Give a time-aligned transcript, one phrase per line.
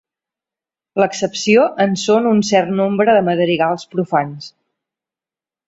[1.01, 4.51] L'excepció en són un cert nombre de madrigals profans.